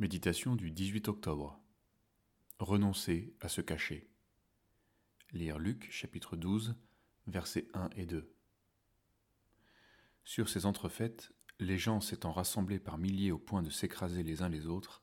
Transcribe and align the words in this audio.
Méditation 0.00 0.56
du 0.56 0.72
18 0.72 1.06
octobre. 1.06 1.56
Renoncer 2.58 3.32
à 3.40 3.48
se 3.48 3.60
cacher. 3.60 4.10
Lire 5.30 5.60
Luc 5.60 5.88
chapitre 5.92 6.34
12, 6.34 6.74
versets 7.28 7.68
1 7.74 7.90
et 7.94 8.04
2. 8.04 8.28
Sur 10.24 10.48
ces 10.48 10.66
entrefaites, 10.66 11.30
les 11.60 11.78
gens 11.78 12.00
s'étant 12.00 12.32
rassemblés 12.32 12.80
par 12.80 12.98
milliers 12.98 13.30
au 13.30 13.38
point 13.38 13.62
de 13.62 13.70
s'écraser 13.70 14.24
les 14.24 14.42
uns 14.42 14.48
les 14.48 14.66
autres, 14.66 15.00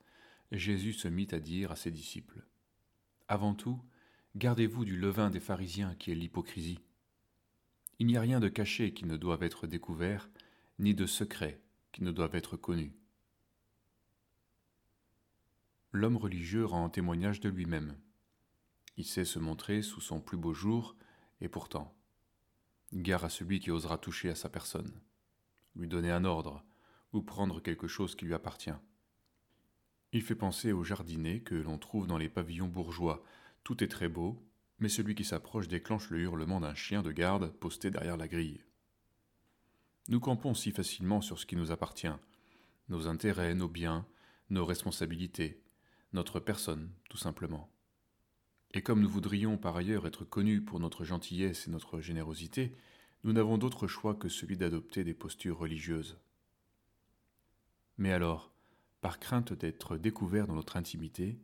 Jésus 0.51 0.91
se 0.91 1.07
mit 1.07 1.29
à 1.31 1.39
dire 1.39 1.71
à 1.71 1.77
ses 1.77 1.91
disciples 1.91 2.45
Avant 3.29 3.55
tout, 3.55 3.81
gardez-vous 4.35 4.83
du 4.83 4.97
levain 4.97 5.29
des 5.29 5.39
pharisiens 5.39 5.95
qui 5.95 6.11
est 6.11 6.15
l'hypocrisie. 6.15 6.79
Il 7.99 8.07
n'y 8.07 8.17
a 8.17 8.21
rien 8.21 8.41
de 8.41 8.49
caché 8.49 8.93
qui 8.93 9.05
ne 9.05 9.15
doive 9.15 9.43
être 9.43 9.67
découvert, 9.67 10.29
ni 10.79 10.93
de 10.93 11.05
secret 11.05 11.61
qui 11.93 12.03
ne 12.03 12.11
doivent 12.11 12.35
être 12.35 12.57
connus. 12.57 12.91
L'homme 15.93 16.17
religieux 16.17 16.65
rend 16.65 16.89
témoignage 16.89 17.41
de 17.41 17.49
lui-même. 17.49 17.97
Il 18.97 19.05
sait 19.05 19.25
se 19.25 19.39
montrer 19.39 19.81
sous 19.81 19.99
son 19.99 20.21
plus 20.21 20.37
beau 20.37 20.53
jour, 20.53 20.95
et 21.41 21.49
pourtant, 21.49 21.93
gare 22.93 23.25
à 23.25 23.29
celui 23.29 23.59
qui 23.59 23.71
osera 23.71 23.97
toucher 23.97 24.29
à 24.29 24.35
sa 24.35 24.47
personne, 24.47 24.93
lui 25.75 25.87
donner 25.87 26.11
un 26.11 26.23
ordre, 26.23 26.63
ou 27.11 27.21
prendre 27.21 27.61
quelque 27.61 27.87
chose 27.87 28.15
qui 28.15 28.25
lui 28.25 28.33
appartient. 28.33 28.71
Il 30.13 30.21
fait 30.21 30.35
penser 30.35 30.71
au 30.71 30.83
jardinet 30.83 31.41
que 31.41 31.55
l'on 31.55 31.77
trouve 31.77 32.07
dans 32.07 32.17
les 32.17 32.29
pavillons 32.29 32.67
bourgeois. 32.67 33.23
Tout 33.63 33.83
est 33.83 33.87
très 33.87 34.09
beau, 34.09 34.41
mais 34.79 34.89
celui 34.89 35.15
qui 35.15 35.23
s'approche 35.25 35.67
déclenche 35.67 36.09
le 36.09 36.19
hurlement 36.19 36.59
d'un 36.59 36.73
chien 36.73 37.01
de 37.01 37.11
garde 37.11 37.51
posté 37.51 37.91
derrière 37.91 38.17
la 38.17 38.27
grille. 38.27 38.61
Nous 40.07 40.19
campons 40.19 40.53
si 40.53 40.71
facilement 40.71 41.21
sur 41.21 41.37
ce 41.37 41.45
qui 41.45 41.55
nous 41.55 41.71
appartient, 41.71 42.07
nos 42.89 43.07
intérêts, 43.07 43.53
nos 43.55 43.69
biens, 43.69 44.05
nos 44.49 44.65
responsabilités, 44.65 45.61
notre 46.13 46.39
personne, 46.39 46.91
tout 47.09 47.17
simplement. 47.17 47.69
Et 48.73 48.81
comme 48.81 49.01
nous 49.01 49.09
voudrions 49.09 49.57
par 49.57 49.75
ailleurs 49.75 50.07
être 50.07 50.25
connus 50.25 50.61
pour 50.61 50.79
notre 50.79 51.03
gentillesse 51.03 51.67
et 51.67 51.71
notre 51.71 51.99
générosité, 51.99 52.75
nous 53.23 53.33
n'avons 53.33 53.57
d'autre 53.57 53.87
choix 53.87 54.15
que 54.15 54.29
celui 54.29 54.57
d'adopter 54.57 55.03
des 55.03 55.13
postures 55.13 55.59
religieuses. 55.59 56.17
Mais 57.97 58.11
alors, 58.11 58.51
par 59.01 59.19
crainte 59.19 59.53
d'être 59.53 59.97
découverts 59.97 60.47
dans 60.47 60.55
notre 60.55 60.77
intimité, 60.77 61.39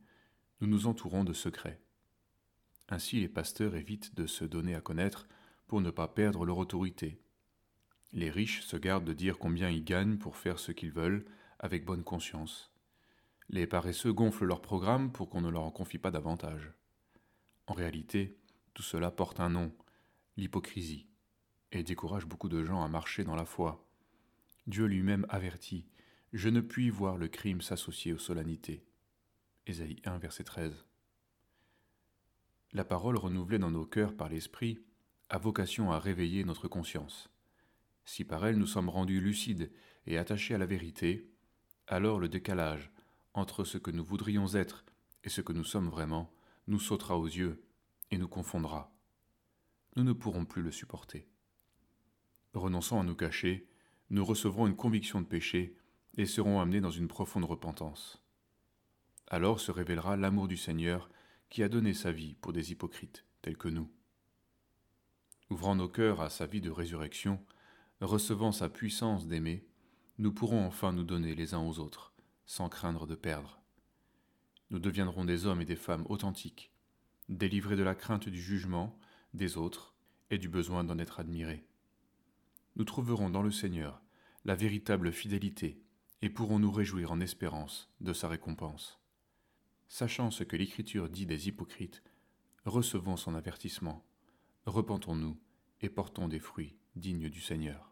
nous 0.61 0.67
nous 0.67 0.87
entourons 0.87 1.23
de 1.23 1.33
secrets. 1.33 1.81
Ainsi 2.89 3.19
les 3.19 3.29
pasteurs 3.29 3.75
évitent 3.75 4.15
de 4.15 4.25
se 4.25 4.45
donner 4.45 4.75
à 4.75 4.81
connaître 4.81 5.27
pour 5.67 5.81
ne 5.81 5.91
pas 5.91 6.07
perdre 6.07 6.45
leur 6.45 6.57
autorité, 6.57 7.19
les 8.13 8.29
riches 8.29 8.61
se 8.61 8.77
gardent 8.77 9.05
de 9.05 9.13
dire 9.13 9.37
combien 9.37 9.69
ils 9.69 9.83
gagnent 9.83 10.17
pour 10.17 10.37
faire 10.37 10.59
ce 10.59 10.71
qu'ils 10.71 10.91
veulent 10.91 11.25
avec 11.59 11.85
bonne 11.85 12.03
conscience. 12.03 12.71
Les 13.49 13.65
paresseux 13.65 14.11
gonflent 14.11 14.45
leur 14.45 14.61
programme 14.61 15.11
pour 15.11 15.29
qu'on 15.29 15.41
ne 15.41 15.49
leur 15.49 15.63
en 15.63 15.71
confie 15.71 15.97
pas 15.97 16.11
davantage. 16.11 16.73
En 17.67 17.73
réalité, 17.73 18.37
tout 18.73 18.83
cela 18.83 19.09
porte 19.09 19.39
un 19.39 19.49
nom, 19.49 19.73
l'hypocrisie, 20.35 21.07
et 21.71 21.83
décourage 21.83 22.25
beaucoup 22.25 22.49
de 22.49 22.63
gens 22.63 22.83
à 22.83 22.87
marcher 22.87 23.23
dans 23.23 23.35
la 23.35 23.45
foi. 23.45 23.87
Dieu 24.67 24.85
lui-même 24.85 25.25
avertit 25.29 25.87
Je 26.33 26.49
ne 26.49 26.59
puis 26.59 26.89
voir 26.89 27.17
le 27.17 27.29
crime 27.29 27.61
s'associer 27.61 28.13
aux 28.13 28.17
solennités. 28.17 28.85
Ésaïe 29.65 30.01
1, 30.03 30.17
verset 30.17 30.43
13. 30.43 30.85
La 32.73 32.83
parole 32.83 33.17
renouvelée 33.17 33.59
dans 33.59 33.71
nos 33.71 33.85
cœurs 33.85 34.15
par 34.15 34.27
l'Esprit 34.27 34.79
a 35.29 35.37
vocation 35.37 35.91
à 35.91 35.99
réveiller 35.99 36.43
notre 36.43 36.67
conscience. 36.67 37.29
Si 38.03 38.25
par 38.25 38.45
elle 38.45 38.57
nous 38.57 38.67
sommes 38.67 38.89
rendus 38.89 39.21
lucides 39.21 39.71
et 40.05 40.17
attachés 40.17 40.53
à 40.53 40.57
la 40.57 40.65
vérité, 40.65 41.31
alors 41.87 42.19
le 42.19 42.29
décalage 42.29 42.91
entre 43.37 43.63
ce 43.63 43.77
que 43.77 43.91
nous 43.91 44.03
voudrions 44.03 44.47
être 44.55 44.83
et 45.23 45.29
ce 45.29 45.41
que 45.41 45.53
nous 45.53 45.63
sommes 45.63 45.89
vraiment 45.89 46.33
nous 46.67 46.79
sautera 46.79 47.17
aux 47.17 47.27
yeux 47.27 47.63
et 48.11 48.17
nous 48.17 48.27
confondra. 48.27 48.91
Nous 49.95 50.03
ne 50.03 50.13
pourrons 50.13 50.45
plus 50.45 50.61
le 50.61 50.71
supporter. 50.71 51.27
Renonçant 52.53 52.99
à 52.99 53.03
nous 53.03 53.15
cacher, 53.15 53.69
nous 54.09 54.25
recevrons 54.25 54.67
une 54.67 54.75
conviction 54.75 55.21
de 55.21 55.27
péché 55.27 55.77
et 56.17 56.25
serons 56.25 56.59
amenés 56.59 56.81
dans 56.81 56.91
une 56.91 57.07
profonde 57.07 57.45
repentance. 57.45 58.21
Alors 59.27 59.59
se 59.59 59.71
révélera 59.71 60.17
l'amour 60.17 60.47
du 60.47 60.57
Seigneur 60.57 61.09
qui 61.49 61.61
a 61.61 61.69
donné 61.69 61.93
sa 61.93 62.11
vie 62.11 62.35
pour 62.35 62.53
des 62.53 62.71
hypocrites 62.71 63.25
tels 63.41 63.57
que 63.57 63.67
nous. 63.67 63.91
Ouvrant 65.49 65.75
nos 65.75 65.89
cœurs 65.89 66.21
à 66.21 66.29
sa 66.29 66.45
vie 66.45 66.61
de 66.61 66.71
résurrection, 66.71 67.43
recevant 68.01 68.51
sa 68.51 68.69
puissance 68.69 69.27
d'aimer, 69.27 69.65
nous 70.17 70.33
pourrons 70.33 70.65
enfin 70.65 70.91
nous 70.91 71.03
donner 71.03 71.35
les 71.35 71.53
uns 71.53 71.61
aux 71.61 71.79
autres, 71.79 72.13
sans 72.47 72.69
craindre 72.69 73.05
de 73.05 73.15
perdre. 73.15 73.61
Nous 74.71 74.79
deviendrons 74.79 75.25
des 75.25 75.45
hommes 75.45 75.61
et 75.61 75.65
des 75.65 75.75
femmes 75.75 76.05
authentiques, 76.09 76.71
délivrés 77.29 77.75
de 77.75 77.83
la 77.83 77.93
crainte 77.93 78.29
du 78.29 78.41
jugement 78.41 78.97
des 79.33 79.57
autres 79.57 79.93
et 80.31 80.37
du 80.37 80.49
besoin 80.49 80.83
d'en 80.83 80.97
être 80.97 81.19
admirés. 81.19 81.65
Nous 82.75 82.85
trouverons 82.85 83.29
dans 83.29 83.43
le 83.43 83.51
Seigneur 83.51 84.01
la 84.45 84.55
véritable 84.55 85.11
fidélité 85.11 85.81
et 86.21 86.29
pourrons 86.29 86.59
nous 86.59 86.71
réjouir 86.71 87.11
en 87.11 87.19
espérance 87.19 87.89
de 88.01 88.13
sa 88.13 88.27
récompense. 88.27 88.99
Sachant 89.87 90.31
ce 90.31 90.43
que 90.43 90.55
l'Écriture 90.55 91.09
dit 91.09 91.25
des 91.25 91.47
hypocrites, 91.47 92.03
recevons 92.65 93.17
son 93.17 93.35
avertissement, 93.35 94.05
repentons-nous 94.65 95.39
et 95.81 95.89
portons 95.89 96.27
des 96.27 96.39
fruits 96.39 96.77
dignes 96.95 97.29
du 97.29 97.41
Seigneur. 97.41 97.86